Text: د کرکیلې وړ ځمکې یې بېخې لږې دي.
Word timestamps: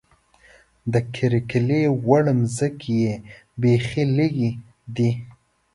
د 0.91 0.93
کرکیلې 1.15 1.83
وړ 2.07 2.25
ځمکې 2.57 2.93
یې 3.03 3.13
بېخې 3.59 4.03
لږې 4.17 4.51
دي. 4.95 5.11